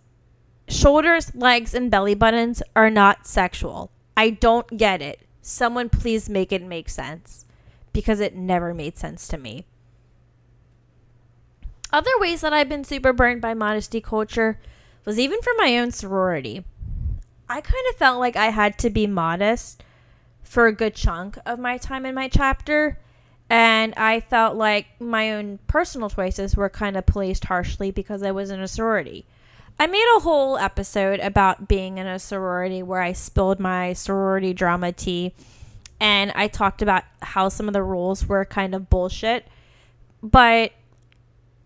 Shoulders, 0.66 1.34
legs, 1.34 1.74
and 1.74 1.90
belly 1.90 2.14
buttons 2.14 2.62
are 2.74 2.88
not 2.88 3.26
sexual. 3.26 3.90
I 4.16 4.30
don't 4.30 4.78
get 4.78 5.02
it. 5.02 5.20
Someone 5.42 5.90
please 5.90 6.30
make 6.30 6.52
it 6.52 6.62
make 6.62 6.88
sense 6.88 7.44
because 7.92 8.18
it 8.18 8.34
never 8.34 8.72
made 8.72 8.96
sense 8.96 9.28
to 9.28 9.36
me. 9.36 9.66
Other 11.92 12.12
ways 12.16 12.40
that 12.40 12.54
I've 12.54 12.70
been 12.70 12.84
super 12.84 13.12
burned 13.12 13.42
by 13.42 13.52
modesty 13.52 14.00
culture 14.00 14.58
was 15.04 15.18
even 15.18 15.42
from 15.42 15.58
my 15.58 15.76
own 15.76 15.90
sorority. 15.90 16.64
I 17.46 17.60
kind 17.60 17.84
of 17.90 17.96
felt 17.96 18.18
like 18.18 18.36
I 18.36 18.46
had 18.46 18.78
to 18.78 18.88
be 18.88 19.06
modest 19.06 19.82
for 20.50 20.66
a 20.66 20.72
good 20.72 20.96
chunk 20.96 21.38
of 21.46 21.60
my 21.60 21.78
time 21.78 22.04
in 22.04 22.12
my 22.12 22.26
chapter. 22.26 22.98
And 23.48 23.94
I 23.94 24.18
felt 24.18 24.56
like 24.56 24.88
my 25.00 25.34
own 25.34 25.60
personal 25.68 26.10
choices 26.10 26.56
were 26.56 26.68
kind 26.68 26.96
of 26.96 27.06
policed 27.06 27.44
harshly 27.44 27.92
because 27.92 28.24
I 28.24 28.32
was 28.32 28.50
in 28.50 28.60
a 28.60 28.66
sorority. 28.66 29.26
I 29.78 29.86
made 29.86 30.16
a 30.16 30.20
whole 30.20 30.58
episode 30.58 31.20
about 31.20 31.68
being 31.68 31.98
in 31.98 32.08
a 32.08 32.18
sorority 32.18 32.82
where 32.82 33.00
I 33.00 33.12
spilled 33.12 33.60
my 33.60 33.92
sorority 33.92 34.52
drama 34.52 34.90
tea 34.90 35.34
and 36.00 36.32
I 36.34 36.48
talked 36.48 36.82
about 36.82 37.04
how 37.22 37.48
some 37.48 37.68
of 37.68 37.72
the 37.72 37.84
rules 37.84 38.26
were 38.26 38.44
kind 38.44 38.74
of 38.74 38.90
bullshit. 38.90 39.46
But 40.20 40.72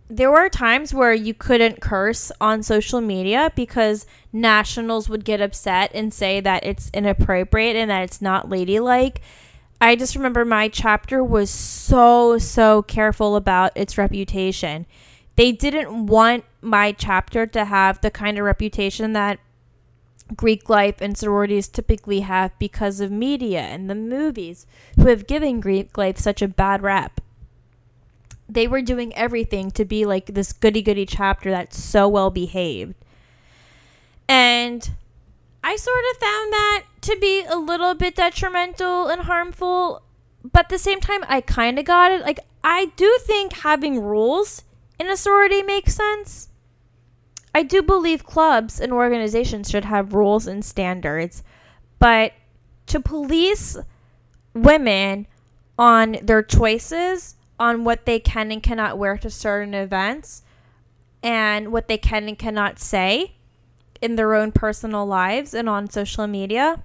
there 0.09 0.31
were 0.31 0.49
times 0.49 0.93
where 0.93 1.15
you 1.15 1.33
couldn't 1.33 1.81
curse 1.81 2.31
on 2.41 2.63
social 2.63 3.01
media 3.01 3.51
because 3.57 4.07
nationals 4.33 5.09
would 5.09 5.25
get 5.25 5.41
upset 5.41 5.91
and 5.95 6.13
say 6.13 6.41
that 6.41 6.65
it's 6.65 6.91
inappropriate 6.93 7.77
and 7.77 7.91
that 7.91 8.03
it's 8.03 8.21
not 8.21 8.49
ladylike. 8.49 9.23
I 9.81 9.97
just 9.97 10.15
remember 10.15 10.45
my 10.45 10.69
chapter 10.69 11.25
was 11.25 11.51
so, 11.51 12.39
so 12.39 12.83
careful 12.83 13.35
about 13.35 13.73
its 13.75 13.97
reputation. 13.97 14.87
They 15.37 15.53
didn't 15.53 16.07
want 16.07 16.45
my 16.61 16.93
chapter 16.93 17.47
to 17.47 17.65
have 17.65 18.01
the 18.01 18.11
kind 18.11 18.39
of 18.39 18.45
reputation 18.45 19.15
that 19.15 19.41
Greek 20.37 20.69
life 20.69 21.01
and 21.01 21.17
sororities 21.17 21.69
typically 21.69 22.21
have 22.21 22.59
because 22.59 23.01
of 23.01 23.11
media 23.11 23.61
and 23.61 23.91
the 23.91 23.95
movies, 23.95 24.67
who 24.97 25.09
have 25.09 25.27
given 25.27 25.61
Greek 25.61 25.99
life 25.99 26.19
such 26.19 26.41
a 26.41 26.49
bad 26.49 26.83
rap 26.83 27.21
they 28.55 28.67
were 28.67 28.83
doing 28.83 29.15
everything 29.17 29.71
to 29.73 29.85
be 29.85 30.05
like 30.05 30.27
this 30.27 30.53
goody 30.53 30.83
goody 30.83 31.07
chapter 31.07 31.51
that's 31.51 31.83
so 31.83 32.09
well 32.09 32.31
behaved. 32.31 32.95
And 34.29 34.91
I 35.63 35.77
sort 35.77 36.05
of 36.13 36.17
found 36.19 36.53
that 36.53 36.85
to 37.03 37.19
be 37.21 37.45
a 37.45 37.57
little 37.57 37.95
bit 37.95 38.17
detrimental 38.17 39.09
and 39.09 39.23
harmful, 39.23 40.03
but 40.43 40.67
at 40.67 40.69
the 40.69 40.79
same 40.79 41.01
time, 41.01 41.21
I 41.29 41.41
kind 41.41 41.79
of 41.79 41.85
got 41.85 42.13
it. 42.13 42.23
Like, 42.23 42.41
I 42.63 42.93
do 42.97 43.19
think 43.23 43.53
having 43.53 44.01
rules 44.01 44.63
in 44.99 45.09
a 45.09 45.17
sorority 45.17 45.63
makes 45.63 45.95
sense. 45.95 46.49
I 47.55 47.63
do 47.63 47.83
believe 47.83 48.25
clubs 48.25 48.81
and 48.81 48.93
organizations 48.93 49.71
should 49.71 49.85
have 49.85 50.15
rules 50.15 50.47
and 50.47 50.65
standards, 50.65 51.43
but 51.99 52.33
to 52.87 53.01
police 53.01 53.77
women 54.55 55.27
on 55.79 56.17
their 56.23 56.43
choices 56.43 57.34
on 57.59 57.85
what 57.85 58.07
they 58.07 58.19
can 58.19 58.51
and 58.51 58.63
cannot 58.63 58.99
wear 58.99 59.17
to 59.19 59.31
certain 59.31 59.75
events 59.75 60.43
and 61.23 61.73
what 61.73 61.89
they 61.89 61.99
can 61.99 62.29
and 62.29 62.39
cannot 62.39 62.79
say 62.79 63.33
in 64.03 64.17
their 64.17 64.35
own 64.35 64.53
personal 64.53 65.07
lives 65.07 65.55
and 65.55 65.69
on 65.69 65.89
social 65.89 66.27
media, 66.27 66.83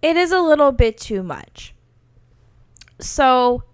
it 0.00 0.16
is 0.16 0.32
a 0.32 0.40
little 0.40 0.72
bit 0.72 0.96
too 0.96 1.22
much. 1.22 1.74
So, 3.00 3.64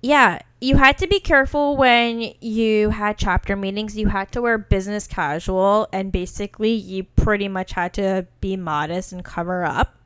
yeah, 0.00 0.40
you 0.60 0.76
had 0.76 0.96
to 0.98 1.06
be 1.06 1.20
careful 1.20 1.76
when 1.76 2.32
you 2.40 2.90
had 2.90 3.18
chapter 3.18 3.56
meetings. 3.56 3.96
You 3.96 4.08
had 4.08 4.32
to 4.32 4.40
wear 4.40 4.56
business 4.58 5.06
casual, 5.06 5.88
and 5.92 6.10
basically, 6.10 6.72
you 6.72 7.04
pretty 7.04 7.48
much 7.48 7.72
had 7.72 7.92
to 7.94 8.26
be 8.40 8.56
modest 8.56 9.12
and 9.12 9.24
cover 9.24 9.64
up. 9.64 9.96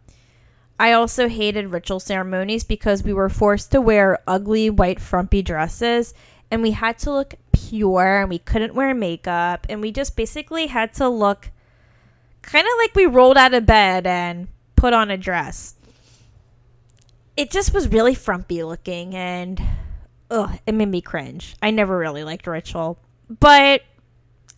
I 0.79 0.93
also 0.93 1.29
hated 1.29 1.69
ritual 1.69 2.01
ceremonies 2.01 2.65
because 2.65 3.03
we 3.03 3.13
were 3.13 3.29
forced 3.29 3.73
to 3.73 3.81
wear 3.81 4.19
ugly 4.27 4.69
white 4.69 5.01
frumpy 5.01 5.43
dresses 5.43 6.13
and 6.51 6.63
we 6.63 6.73
had 6.73 6.99
to 6.99 7.11
look 7.11 7.35
pure 7.53 8.21
and 8.21 8.29
we 8.29 8.39
couldn't 8.39 8.75
wear 8.75 8.95
makeup 8.95 9.67
and 9.71 9.81
we 9.81 9.91
just 9.91 10.17
basically 10.17 10.67
had 10.67 10.93
to 10.95 11.09
look 11.09 11.51
kind 12.43 12.67
of 12.67 12.73
like 12.79 12.95
we 12.95 13.07
rolled 13.07 13.39
out 13.39 13.55
of 13.55 13.67
bed 13.67 14.07
and 14.07 14.49
put 14.77 14.93
on 14.93 15.11
a 15.11 15.17
dress. 15.17 15.75
It 17.37 17.51
just 17.51 17.73
was 17.73 17.89
really 17.89 18.15
frumpy 18.15 18.63
looking 18.63 19.15
and 19.15 19.61
ugh, 20.31 20.59
it 20.67 20.73
made 20.73 20.89
me 20.89 21.01
cringe. 21.01 21.57
I 21.63 21.71
never 21.71 21.97
really 21.97 22.25
liked 22.25 22.47
ritual. 22.47 22.99
But 23.29 23.83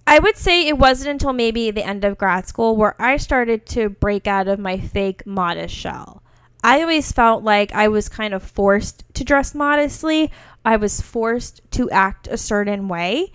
I 0.09 0.21
would 0.21 0.39
say 0.39 0.67
it 0.67 0.79
wasn't 0.79 1.11
until 1.11 1.35
maybe 1.35 1.71
the 1.71 1.87
end 1.87 2.03
of 2.03 2.17
grad 2.17 2.49
school 2.49 2.77
where 2.77 2.97
I 2.99 3.19
started 3.19 3.67
to 3.67 3.91
break 3.91 4.27
out 4.27 4.49
of 4.49 4.59
my 4.59 4.79
fake 4.79 5.27
modest 5.27 5.75
shell. 5.75 6.23
I 6.65 6.81
always 6.81 7.13
felt 7.13 7.45
like 7.45 7.75
I 7.75 7.89
was 7.89 8.09
kind 8.09 8.33
of 8.33 8.43
forced 8.43 9.05
to 9.13 9.23
dress 9.23 9.55
modestly. 9.55 10.33
I 10.65 10.77
was 10.77 11.03
forced 11.03 11.61
to 11.73 11.91
act 11.91 12.27
a 12.27 12.39
certain 12.39 12.89
way. 12.89 13.33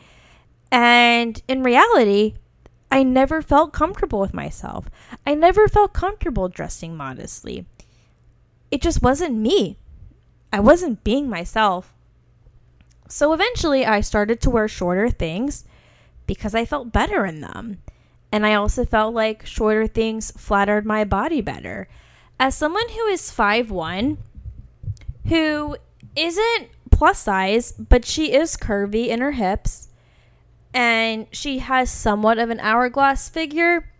And 0.71 1.39
in 1.47 1.61
reality, 1.61 2.33
I 2.91 3.03
never 3.03 3.43
felt 3.43 3.71
comfortable 3.71 4.19
with 4.19 4.33
myself. 4.33 4.89
I 5.27 5.35
never 5.35 5.67
felt 5.67 5.93
comfortable 5.93 6.49
dressing 6.49 6.97
modestly. 6.97 7.67
It 8.71 8.81
just 8.81 9.03
wasn't 9.03 9.35
me. 9.35 9.77
I 10.51 10.59
wasn't 10.59 11.03
being 11.03 11.29
myself. 11.29 11.93
So 13.07 13.31
eventually, 13.31 13.85
I 13.85 14.01
started 14.01 14.41
to 14.41 14.49
wear 14.49 14.67
shorter 14.67 15.11
things 15.11 15.65
because 16.25 16.55
I 16.55 16.65
felt 16.65 16.91
better 16.91 17.25
in 17.25 17.41
them. 17.41 17.81
And 18.31 18.45
I 18.45 18.55
also 18.55 18.83
felt 18.85 19.13
like 19.13 19.45
shorter 19.45 19.87
things 19.87 20.31
flattered 20.31 20.85
my 20.85 21.03
body 21.03 21.41
better. 21.41 21.87
As 22.39 22.55
someone 22.55 22.89
who 22.89 23.05
is 23.07 23.31
5'1, 23.31 24.17
who 25.27 25.77
isn't 26.15 26.69
plus 26.91 27.19
size, 27.19 27.73
but 27.73 28.05
she 28.05 28.33
is 28.33 28.57
curvy 28.57 29.07
in 29.07 29.21
her 29.21 29.33
hips, 29.33 29.89
and 30.73 31.27
she 31.31 31.59
has 31.59 31.91
somewhat 31.91 32.39
of 32.39 32.49
an 32.49 32.59
hourglass 32.59 33.29
figure, 33.29 33.91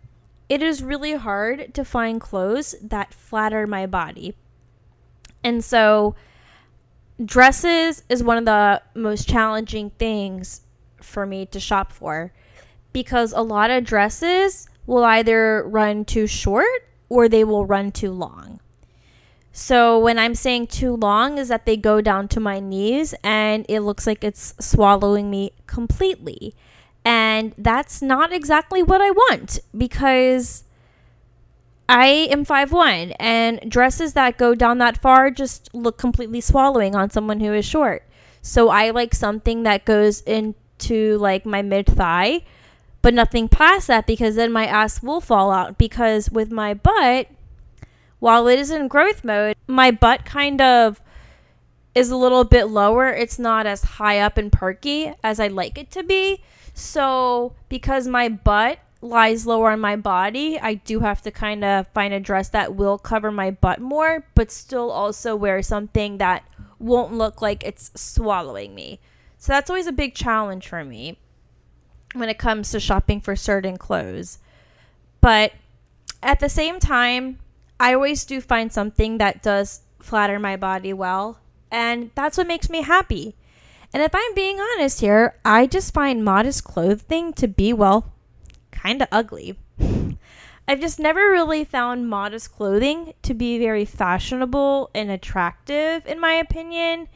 it 0.48 0.62
is 0.62 0.82
really 0.82 1.14
hard 1.14 1.72
to 1.74 1.84
find 1.84 2.20
clothes 2.20 2.74
that 2.82 3.14
flatter 3.14 3.66
my 3.66 3.86
body. 3.86 4.34
And 5.42 5.64
so, 5.64 6.16
dresses 7.24 8.02
is 8.08 8.22
one 8.22 8.38
of 8.38 8.44
the 8.44 8.82
most 8.94 9.28
challenging 9.28 9.90
things 9.90 10.62
for 11.04 11.26
me 11.26 11.46
to 11.46 11.60
shop 11.60 11.92
for 11.92 12.32
because 12.92 13.32
a 13.32 13.42
lot 13.42 13.70
of 13.70 13.84
dresses 13.84 14.68
will 14.86 15.04
either 15.04 15.62
run 15.66 16.04
too 16.04 16.26
short 16.26 16.88
or 17.08 17.28
they 17.28 17.44
will 17.44 17.66
run 17.66 17.92
too 17.92 18.10
long. 18.10 18.60
So 19.52 20.00
when 20.00 20.18
I'm 20.18 20.34
saying 20.34 20.66
too 20.66 20.96
long 20.96 21.38
is 21.38 21.48
that 21.48 21.64
they 21.64 21.76
go 21.76 22.00
down 22.00 22.26
to 22.28 22.40
my 22.40 22.58
knees 22.58 23.14
and 23.22 23.64
it 23.68 23.80
looks 23.80 24.06
like 24.06 24.24
it's 24.24 24.52
swallowing 24.58 25.30
me 25.30 25.52
completely. 25.66 26.54
And 27.04 27.54
that's 27.56 28.02
not 28.02 28.32
exactly 28.32 28.82
what 28.82 29.00
I 29.00 29.10
want 29.10 29.60
because 29.76 30.64
I 31.88 32.06
am 32.06 32.44
5'1 32.44 33.14
and 33.20 33.60
dresses 33.70 34.14
that 34.14 34.38
go 34.38 34.54
down 34.54 34.78
that 34.78 35.00
far 35.00 35.30
just 35.30 35.72
look 35.74 35.98
completely 35.98 36.40
swallowing 36.40 36.96
on 36.96 37.10
someone 37.10 37.40
who 37.40 37.52
is 37.52 37.64
short. 37.64 38.08
So 38.42 38.70
I 38.70 38.90
like 38.90 39.14
something 39.14 39.62
that 39.62 39.84
goes 39.84 40.22
in 40.22 40.54
to 40.78 41.18
like 41.18 41.46
my 41.46 41.62
mid 41.62 41.86
thigh, 41.86 42.42
but 43.02 43.14
nothing 43.14 43.48
past 43.48 43.88
that 43.88 44.06
because 44.06 44.36
then 44.36 44.52
my 44.52 44.66
ass 44.66 45.02
will 45.02 45.20
fall 45.20 45.50
out. 45.50 45.78
Because 45.78 46.30
with 46.30 46.50
my 46.50 46.74
butt, 46.74 47.28
while 48.18 48.48
it 48.48 48.58
is 48.58 48.70
in 48.70 48.88
growth 48.88 49.24
mode, 49.24 49.56
my 49.66 49.90
butt 49.90 50.24
kind 50.24 50.60
of 50.60 51.00
is 51.94 52.10
a 52.10 52.16
little 52.16 52.44
bit 52.44 52.64
lower. 52.64 53.08
It's 53.08 53.38
not 53.38 53.66
as 53.66 53.82
high 53.82 54.18
up 54.20 54.36
and 54.36 54.50
perky 54.50 55.12
as 55.22 55.38
I'd 55.38 55.52
like 55.52 55.78
it 55.78 55.90
to 55.92 56.02
be. 56.02 56.42
So, 56.72 57.54
because 57.68 58.08
my 58.08 58.28
butt 58.28 58.78
lies 59.00 59.46
lower 59.46 59.70
on 59.70 59.80
my 59.80 59.96
body, 59.96 60.58
I 60.58 60.74
do 60.74 61.00
have 61.00 61.22
to 61.22 61.30
kind 61.30 61.62
of 61.62 61.86
find 61.88 62.12
a 62.12 62.18
dress 62.18 62.48
that 62.48 62.74
will 62.74 62.98
cover 62.98 63.30
my 63.30 63.50
butt 63.52 63.80
more, 63.80 64.24
but 64.34 64.50
still 64.50 64.90
also 64.90 65.36
wear 65.36 65.62
something 65.62 66.18
that 66.18 66.44
won't 66.78 67.12
look 67.12 67.40
like 67.40 67.62
it's 67.62 67.90
swallowing 67.94 68.74
me. 68.74 68.98
So, 69.44 69.52
that's 69.52 69.68
always 69.68 69.86
a 69.86 69.92
big 69.92 70.14
challenge 70.14 70.66
for 70.66 70.82
me 70.86 71.18
when 72.14 72.30
it 72.30 72.38
comes 72.38 72.70
to 72.70 72.80
shopping 72.80 73.20
for 73.20 73.36
certain 73.36 73.76
clothes. 73.76 74.38
But 75.20 75.52
at 76.22 76.40
the 76.40 76.48
same 76.48 76.80
time, 76.80 77.40
I 77.78 77.92
always 77.92 78.24
do 78.24 78.40
find 78.40 78.72
something 78.72 79.18
that 79.18 79.42
does 79.42 79.82
flatter 80.00 80.38
my 80.38 80.56
body 80.56 80.94
well, 80.94 81.40
and 81.70 82.10
that's 82.14 82.38
what 82.38 82.46
makes 82.46 82.70
me 82.70 82.80
happy. 82.80 83.36
And 83.92 84.02
if 84.02 84.14
I'm 84.14 84.34
being 84.34 84.60
honest 84.60 85.02
here, 85.02 85.34
I 85.44 85.66
just 85.66 85.92
find 85.92 86.24
modest 86.24 86.64
clothing 86.64 87.34
to 87.34 87.46
be, 87.46 87.74
well, 87.74 88.14
kind 88.70 89.02
of 89.02 89.08
ugly. 89.12 89.58
I've 90.66 90.80
just 90.80 90.98
never 90.98 91.20
really 91.20 91.64
found 91.64 92.08
modest 92.08 92.50
clothing 92.54 93.12
to 93.20 93.34
be 93.34 93.58
very 93.58 93.84
fashionable 93.84 94.88
and 94.94 95.10
attractive, 95.10 96.06
in 96.06 96.18
my 96.18 96.32
opinion. 96.32 97.08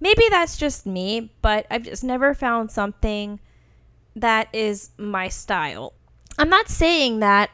Maybe 0.00 0.24
that's 0.30 0.56
just 0.56 0.86
me, 0.86 1.32
but 1.42 1.66
I've 1.70 1.84
just 1.84 2.04
never 2.04 2.34
found 2.34 2.70
something 2.70 3.40
that 4.14 4.48
is 4.52 4.90
my 4.98 5.28
style. 5.28 5.94
I'm 6.38 6.50
not 6.50 6.68
saying 6.68 7.20
that 7.20 7.50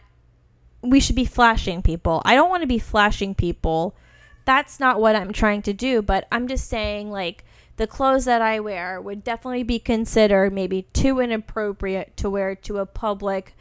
we 0.83 0.99
should 0.99 1.17
be 1.17 1.25
flashing 1.25 1.83
people. 1.83 2.21
I 2.25 2.35
don't 2.35 2.51
want 2.51 2.63
to 2.63 2.67
be 2.67 2.79
flashing 2.79 3.35
people. 3.35 3.95
That's 4.45 4.81
not 4.81 5.01
what 5.01 5.15
I'm 5.15 5.33
trying 5.33 5.63
to 5.63 5.73
do, 5.73 6.03
but 6.03 6.27
I'm 6.33 6.49
just 6.49 6.69
saying, 6.69 7.11
like, 7.11 7.45
the 7.77 7.87
clothes 7.87 8.25
that 8.25 8.43
I 8.43 8.61
wear 8.61 9.01
would 9.01 9.25
definitely 9.25 9.63
be 9.63 9.79
considered 9.79 10.53
maybe 10.53 10.83
too 10.93 11.21
inappropriate 11.21 12.17
to 12.19 12.29
wear 12.29 12.55
to 12.57 12.79
a 12.79 12.87
public 12.87 13.55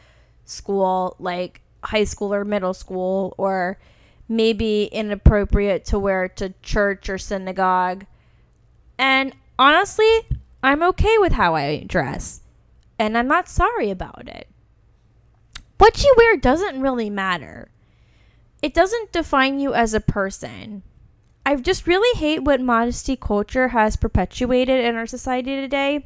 school, 0.45 1.15
like 1.19 1.61
high 1.83 2.03
school 2.03 2.33
or 2.33 2.43
middle 2.43 2.73
school, 2.73 3.33
or 3.37 3.79
maybe 4.27 4.85
inappropriate 4.85 5.85
to 5.85 5.99
wear 5.99 6.27
to 6.27 6.53
church 6.61 7.09
or 7.09 7.17
synagogue. 7.17 8.05
And 9.01 9.33
honestly, 9.57 10.21
I'm 10.61 10.83
okay 10.83 11.17
with 11.17 11.33
how 11.33 11.55
I 11.55 11.83
dress, 11.87 12.41
and 12.99 13.17
I'm 13.17 13.27
not 13.27 13.49
sorry 13.49 13.89
about 13.89 14.27
it. 14.27 14.47
What 15.79 16.03
you 16.03 16.13
wear 16.15 16.37
doesn't 16.37 16.79
really 16.79 17.09
matter. 17.09 17.71
It 18.61 18.75
doesn't 18.75 19.11
define 19.11 19.59
you 19.59 19.73
as 19.73 19.95
a 19.95 19.99
person. 19.99 20.83
I 21.43 21.55
just 21.55 21.87
really 21.87 22.15
hate 22.19 22.43
what 22.43 22.61
modesty 22.61 23.15
culture 23.15 23.69
has 23.69 23.95
perpetuated 23.95 24.85
in 24.85 24.93
our 24.93 25.07
society 25.07 25.55
today. 25.55 26.05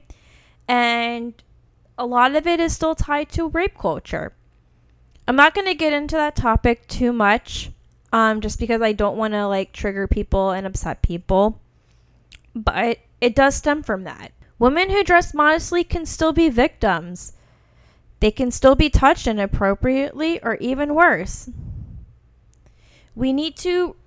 And 0.66 1.34
a 1.98 2.06
lot 2.06 2.34
of 2.34 2.48
it 2.48 2.62
is 2.62 2.72
still 2.72 2.96
tied 2.96 3.28
to 3.32 3.50
rape 3.50 3.78
culture. 3.78 4.32
I'm 5.28 5.36
not 5.36 5.54
going 5.54 5.68
to 5.68 5.76
get 5.76 5.92
into 5.92 6.16
that 6.16 6.38
topic 6.38 6.88
too 6.88 7.12
much 7.12 7.72
um, 8.14 8.40
just 8.40 8.58
because 8.58 8.82
I 8.82 8.94
don't 8.94 9.18
want 9.18 9.34
to 9.34 9.48
like 9.48 9.74
trigger 9.74 10.08
people 10.08 10.52
and 10.52 10.66
upset 10.66 11.02
people. 11.02 11.60
But 12.56 13.00
it 13.20 13.36
does 13.36 13.56
stem 13.56 13.84
from 13.84 14.06
that. 14.06 14.32
Women 14.58 14.90
who 14.90 15.04
dress 15.04 15.34
modestly 15.34 15.84
can 15.84 16.06
still 16.06 16.32
be 16.32 16.48
victims. 16.48 17.34
They 18.22 18.32
can 18.32 18.50
still 18.50 18.76
be 18.76 18.90
touched 18.90 19.28
inappropriately 19.28 20.42
or 20.42 20.56
even 20.56 20.96
worse. 20.96 21.50
We 23.14 23.34
need 23.34 23.58
to 23.58 23.98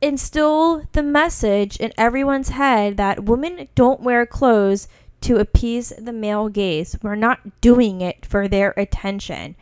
instill 0.00 0.84
the 0.92 1.02
message 1.02 1.76
in 1.76 1.92
everyone's 1.98 2.50
head 2.50 2.96
that 2.96 3.24
women 3.24 3.68
don't 3.74 4.00
wear 4.00 4.24
clothes 4.24 4.88
to 5.20 5.36
appease 5.36 5.92
the 5.98 6.12
male 6.12 6.48
gaze. 6.48 6.96
We're 7.02 7.16
not 7.16 7.60
doing 7.60 8.00
it 8.00 8.24
for 8.24 8.48
their 8.48 8.72
attention. 8.76 9.56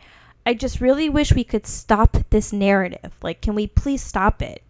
I 0.45 0.53
just 0.53 0.79
really 0.79 1.09
wish 1.09 1.33
we 1.33 1.43
could 1.43 1.67
stop 1.67 2.17
this 2.29 2.53
narrative. 2.53 3.13
Like, 3.21 3.41
can 3.41 3.55
we 3.55 3.67
please 3.67 4.01
stop 4.01 4.41
it? 4.41 4.63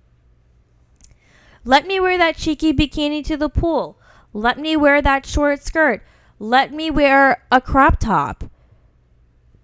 Let 1.67 1.85
me 1.85 1.99
wear 1.99 2.17
that 2.17 2.37
cheeky 2.37 2.71
bikini 2.71 3.25
to 3.25 3.35
the 3.35 3.49
pool. 3.49 3.99
Let 4.31 4.57
me 4.57 4.77
wear 4.77 5.01
that 5.01 5.25
short 5.25 5.61
skirt. 5.61 6.01
Let 6.39 6.71
me 6.71 6.89
wear 6.89 7.43
a 7.51 7.59
crop 7.59 7.99
top 7.99 8.45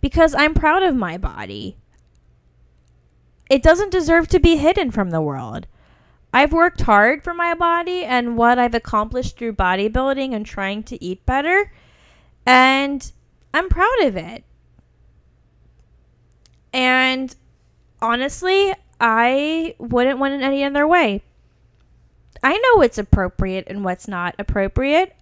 because 0.02 0.36
I'm 0.36 0.54
proud 0.54 0.84
of 0.84 0.98
my 0.98 1.18
body. 1.18 1.78
It 3.50 3.63
doesn't 3.63 3.94
deserve 3.94 4.28
to 4.30 4.39
be 4.42 4.58
hidden 4.58 4.92
from 4.92 5.12
the 5.12 5.22
world. 5.22 5.66
I've 6.34 6.52
worked 6.52 6.82
hard 6.82 7.24
for 7.24 7.34
my 7.34 7.54
body 7.54 8.04
and 8.04 8.36
what 8.36 8.60
I've 8.60 8.76
accomplished 8.76 9.38
through 9.38 9.54
bodybuilding 9.54 10.36
and 10.36 10.46
trying 10.46 10.84
to 10.84 11.02
eat 11.02 11.26
better, 11.26 11.72
and 12.46 13.10
I'm 13.54 13.70
proud 13.70 14.02
of 14.02 14.18
it. 14.18 14.44
And 16.74 17.34
honestly, 18.02 18.74
I 19.00 19.76
wouldn't 19.78 20.20
want 20.20 20.34
it 20.34 20.42
any 20.42 20.66
other 20.66 20.86
way. 20.86 21.24
I 22.43 22.58
know 22.58 22.75
what's 22.75 22.97
appropriate 22.97 23.65
and 23.67 23.84
what's 23.86 24.08
not 24.08 24.36
appropriate. 24.38 25.15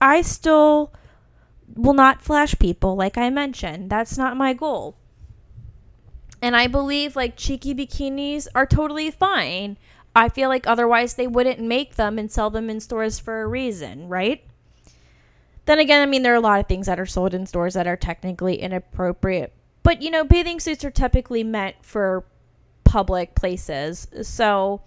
I 0.00 0.22
still 0.22 0.92
will 1.74 1.92
not 1.92 2.22
flash 2.22 2.58
people, 2.58 2.96
like 2.96 3.18
I 3.18 3.30
mentioned. 3.30 3.90
That's 3.90 4.16
not 4.16 4.36
my 4.36 4.52
goal. 4.54 4.96
And 6.40 6.56
I 6.56 6.66
believe 6.66 7.14
like 7.14 7.36
cheeky 7.36 7.74
bikinis 7.74 8.48
are 8.54 8.66
totally 8.66 9.10
fine. 9.10 9.76
I 10.14 10.28
feel 10.28 10.48
like 10.48 10.66
otherwise 10.66 11.14
they 11.14 11.26
wouldn't 11.26 11.60
make 11.60 11.94
them 11.94 12.18
and 12.18 12.30
sell 12.30 12.50
them 12.50 12.68
in 12.68 12.80
stores 12.80 13.18
for 13.18 13.42
a 13.42 13.46
reason, 13.46 14.08
right? 14.08 14.44
Then 15.64 15.78
again, 15.78 16.02
I 16.02 16.06
mean, 16.10 16.22
there 16.22 16.32
are 16.32 16.36
a 16.36 16.40
lot 16.40 16.60
of 16.60 16.66
things 16.66 16.86
that 16.86 16.98
are 16.98 17.06
sold 17.06 17.34
in 17.34 17.46
stores 17.46 17.74
that 17.74 17.86
are 17.86 17.96
technically 17.96 18.56
inappropriate. 18.56 19.52
But, 19.84 20.02
you 20.02 20.10
know, 20.10 20.24
bathing 20.24 20.60
suits 20.60 20.84
are 20.84 20.90
typically 20.90 21.44
meant 21.44 21.76
for 21.82 22.24
public 22.84 23.34
places. 23.34 24.08
So, 24.22 24.82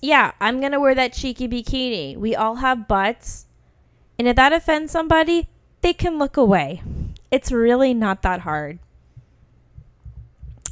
yeah, 0.00 0.32
I'm 0.40 0.60
going 0.60 0.72
to 0.72 0.80
wear 0.80 0.94
that 0.94 1.12
cheeky 1.12 1.48
bikini. 1.48 2.16
We 2.16 2.34
all 2.34 2.56
have 2.56 2.88
butts. 2.88 3.46
And 4.18 4.28
if 4.28 4.36
that 4.36 4.52
offends 4.52 4.92
somebody, 4.92 5.48
they 5.80 5.92
can 5.92 6.18
look 6.18 6.36
away. 6.36 6.82
It's 7.30 7.52
really 7.52 7.94
not 7.94 8.22
that 8.22 8.40
hard. 8.40 8.78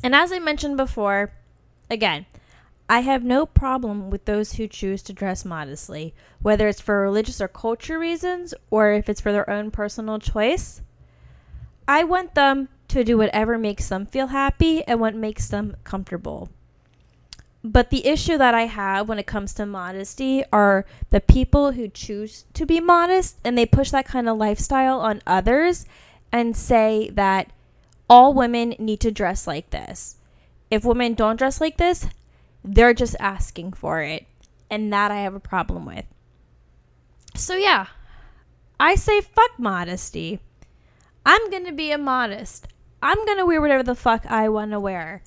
And 0.03 0.15
as 0.15 0.33
I 0.33 0.39
mentioned 0.39 0.77
before, 0.77 1.33
again, 1.91 2.27
I 2.89 3.01
have 3.01 3.25
no 3.25 3.47
problem 3.47 4.11
with 4.11 4.25
those 4.27 4.53
who 4.53 4.69
choose 4.69 5.03
to 5.03 5.13
dress 5.13 5.45
modestly, 5.45 6.15
whether 6.41 6.69
it's 6.69 6.81
for 6.81 7.03
religious 7.03 7.41
or 7.41 7.49
culture 7.49 7.99
reasons 7.99 8.55
or 8.71 8.93
if 8.93 9.09
it's 9.09 9.21
for 9.21 9.33
their 9.33 9.49
own 9.51 9.73
personal 9.73 10.21
choice. 10.21 10.83
I 11.89 12.05
want 12.05 12.35
them 12.35 12.69
to 12.89 13.03
do 13.03 13.19
whatever 13.19 13.59
makes 13.59 13.89
them 13.89 14.07
feel 14.07 14.29
happy 14.29 14.85
and 14.85 15.01
what 15.01 15.17
makes 15.17 15.49
them 15.49 15.77
comfortable. 15.83 16.49
But 17.69 17.91
the 17.91 18.07
issue 18.07 18.39
that 18.39 18.55
I 18.55 18.67
have 18.67 19.09
when 19.09 19.19
it 19.19 19.27
comes 19.27 19.53
to 19.55 19.67
modesty 19.67 20.45
are 20.53 20.87
the 21.11 21.21
people 21.21 21.73
who 21.73 21.89
choose 21.89 22.45
to 22.55 22.65
be 22.65 22.79
modest 22.79 23.39
and 23.45 23.59
they 23.59 23.67
push 23.67 23.91
that 23.91 24.07
kind 24.07 24.29
of 24.29 24.37
lifestyle 24.37 25.01
on 25.01 25.21
others 25.27 25.85
and 26.31 26.57
say 26.57 27.11
that 27.15 27.51
all 28.09 28.33
women 28.33 28.77
need 28.79 29.01
to 29.01 29.11
dress 29.11 29.49
like 29.49 29.71
this. 29.71 30.19
If 30.71 30.85
women 30.85 31.15
don't 31.15 31.39
dress 31.39 31.61
like 31.61 31.77
this, 31.77 32.07
they're 32.63 32.95
just 32.95 33.17
asking 33.19 33.73
for 33.73 34.01
it. 34.01 34.27
And 34.71 34.93
that 34.93 35.11
I 35.11 35.23
have 35.23 35.35
a 35.35 35.41
problem 35.41 35.87
with. 35.87 36.07
So, 37.35 37.57
yeah, 37.57 37.89
I 38.79 38.95
say 38.95 39.21
fuck 39.21 39.59
modesty. 39.59 40.39
I'm 41.25 41.51
to 41.67 41.73
be 41.73 41.91
immodest. 41.91 42.69
I'm 43.03 43.19
to 43.39 43.47
wear 43.47 43.61
whatever 43.61 43.83
the 43.83 43.97
fuck 43.97 44.25
I 44.27 44.49
want 44.49 44.71
to 44.71 44.79
wear. 44.79 45.25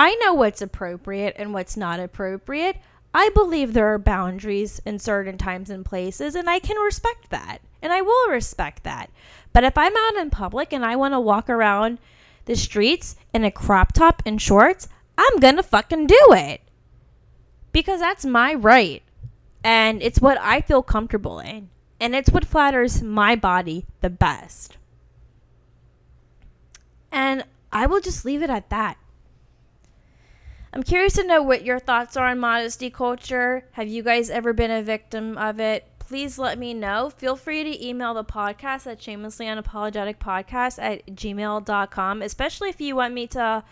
I 0.00 0.14
know 0.14 0.32
what's 0.32 0.62
appropriate 0.62 1.34
and 1.36 1.52
what's 1.52 1.76
not 1.76 2.00
appropriate. 2.00 2.78
I 3.12 3.28
believe 3.34 3.74
there 3.74 3.92
are 3.92 3.98
boundaries 3.98 4.80
in 4.86 4.98
certain 4.98 5.36
times 5.36 5.68
and 5.68 5.84
places, 5.84 6.34
and 6.34 6.48
I 6.48 6.58
can 6.58 6.78
respect 6.78 7.28
that. 7.28 7.58
And 7.82 7.92
I 7.92 8.00
will 8.00 8.30
respect 8.30 8.82
that. 8.84 9.10
But 9.52 9.64
if 9.64 9.76
I'm 9.76 9.94
out 9.94 10.16
in 10.16 10.30
public 10.30 10.72
and 10.72 10.86
I 10.86 10.96
want 10.96 11.12
to 11.12 11.20
walk 11.20 11.50
around 11.50 11.98
the 12.46 12.56
streets 12.56 13.14
in 13.34 13.44
a 13.44 13.50
crop 13.50 13.92
top 13.92 14.22
and 14.24 14.40
shorts, 14.40 14.88
I'm 15.18 15.38
going 15.38 15.56
to 15.56 15.62
fucking 15.62 16.06
do 16.06 16.28
it. 16.30 16.62
Because 17.70 18.00
that's 18.00 18.24
my 18.24 18.54
right. 18.54 19.02
And 19.62 20.02
it's 20.02 20.18
what 20.18 20.38
I 20.40 20.62
feel 20.62 20.82
comfortable 20.82 21.40
in. 21.40 21.68
And 22.00 22.14
it's 22.14 22.30
what 22.30 22.46
flatters 22.46 23.02
my 23.02 23.36
body 23.36 23.84
the 24.00 24.08
best. 24.08 24.78
And 27.12 27.44
I 27.70 27.84
will 27.84 28.00
just 28.00 28.24
leave 28.24 28.42
it 28.42 28.48
at 28.48 28.70
that. 28.70 28.96
I'm 30.72 30.82
curious 30.82 31.14
to 31.14 31.26
know 31.26 31.42
what 31.42 31.64
your 31.64 31.80
thoughts 31.80 32.16
are 32.16 32.28
on 32.28 32.38
modesty 32.38 32.90
culture. 32.90 33.64
Have 33.72 33.88
you 33.88 34.02
guys 34.02 34.30
ever 34.30 34.52
been 34.52 34.70
a 34.70 34.82
victim 34.82 35.36
of 35.36 35.58
it? 35.58 35.86
Please 35.98 36.38
let 36.38 36.58
me 36.58 36.74
know. 36.74 37.10
Feel 37.10 37.36
free 37.36 37.64
to 37.64 37.86
email 37.86 38.14
the 38.14 38.24
podcast 38.24 38.86
at 38.86 39.02
shamelessly 39.02 39.46
unapologetic 39.46 40.18
podcast 40.18 40.80
at 40.80 41.06
gmail.com, 41.06 42.22
especially 42.22 42.68
if 42.68 42.80
you 42.80 42.96
want 42.96 43.14
me 43.14 43.26
to 43.28 43.64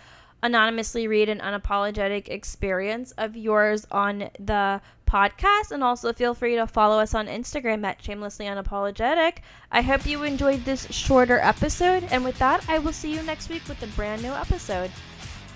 anonymously 0.43 1.09
read 1.09 1.29
an 1.29 1.39
unapologetic 1.41 2.29
experience 2.29 3.13
of 3.13 3.37
yours 3.37 3.87
on 3.91 4.31
the 4.39 4.81
podcast. 5.07 5.71
And 5.71 5.83
also 5.83 6.13
feel 6.13 6.35
free 6.35 6.57
to 6.57 6.67
follow 6.67 6.99
us 6.99 7.15
on 7.15 7.27
Instagram 7.27 7.85
at 7.85 8.03
shamelessly 8.03 8.47
unapologetic. 8.47 9.39
I 9.73 9.83
hope 9.83 10.07
you 10.07 10.23
enjoyed 10.23 10.65
this 10.65 10.87
shorter 10.91 11.39
episode. 11.39 12.05
And 12.11 12.25
with 12.25 12.39
that, 12.39 12.69
I 12.69 12.79
will 12.79 12.93
see 12.93 13.15
you 13.15 13.23
next 13.23 13.49
week 13.49 13.67
with 13.69 13.83
a 13.83 13.89
brand 13.89 14.23
new 14.23 14.33
episode. 14.33 14.91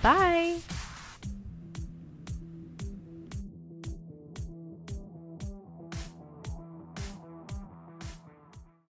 Bye. 0.03 0.59